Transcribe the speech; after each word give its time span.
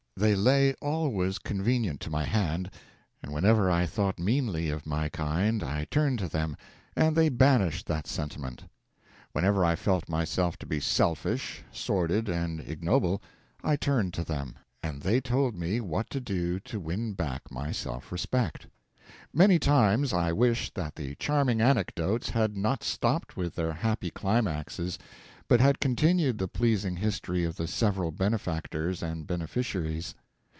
They 0.17 0.35
lay 0.35 0.73
always 0.81 1.39
convenient 1.39 1.99
to 2.01 2.11
my 2.11 2.25
hand, 2.25 2.69
and 3.23 3.33
whenever 3.33 3.71
I 3.71 3.87
thought 3.87 4.19
meanly 4.19 4.69
of 4.69 4.85
my 4.85 5.09
kind 5.09 5.63
I 5.63 5.85
turned 5.85 6.19
to 6.19 6.27
them, 6.27 6.57
and 6.95 7.15
they 7.15 7.29
banished 7.29 7.87
that 7.87 8.05
sentiment; 8.05 8.65
whenever 9.31 9.65
I 9.65 9.75
felt 9.75 10.07
myself 10.07 10.57
to 10.59 10.67
be 10.67 10.79
selfish, 10.79 11.63
sordid, 11.71 12.29
and 12.29 12.59
ignoble 12.59 13.19
I 13.63 13.75
turned 13.77 14.13
to 14.15 14.23
them, 14.23 14.57
and 14.83 15.01
they 15.01 15.21
told 15.21 15.55
me 15.55 15.79
what 15.81 16.11
to 16.11 16.19
do 16.19 16.59
to 16.59 16.79
win 16.79 17.13
back 17.13 17.49
my 17.49 17.71
self 17.71 18.11
respect. 18.11 18.67
Many 19.33 19.57
times 19.57 20.13
I 20.13 20.33
wished 20.33 20.75
that 20.75 20.95
the 20.97 21.15
charming 21.15 21.61
anecdotes 21.61 22.29
had 22.29 22.55
not 22.55 22.83
stopped 22.83 23.37
with 23.37 23.55
their 23.55 23.73
happy 23.73 24.11
climaxes, 24.11 24.99
but 25.47 25.59
had 25.59 25.81
continued 25.81 26.37
the 26.37 26.47
pleasing 26.47 26.95
history 26.95 27.43
of 27.43 27.57
the 27.57 27.67
several 27.67 28.09
benefactors 28.09 29.03
and 29.03 29.27
beneficiaries. 29.27 30.15